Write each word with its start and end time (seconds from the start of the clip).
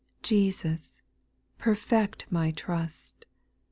6. 0.21 0.29
Jesus, 0.29 1.01
perfect 1.59 2.25
my 2.31 2.49
trust 2.49 3.27